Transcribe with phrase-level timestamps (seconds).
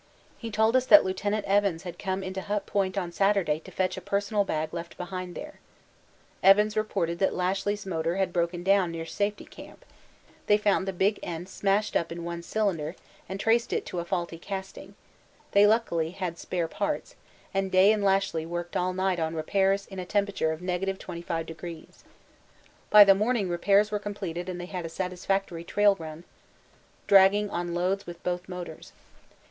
[0.35, 3.97] He told us that (Lieut.) Evans had come into Hut Point on Saturday to fetch
[3.97, 5.59] a personal bag left behind there.
[6.41, 9.85] Evans reported that Lashly's motor had broken down near Safety Camp;
[10.47, 12.95] they found the big end smashed up in one cylinder
[13.29, 14.95] and traced it to a faulty casting;
[15.51, 17.15] they luckily had spare parts,
[17.53, 21.85] and Day and Lashly worked all night on repairs in a temperature of 25°.
[22.89, 26.23] By the morning repairs were completed and they had a satisfactory trial run,
[27.05, 28.93] dragging on loads with both motors.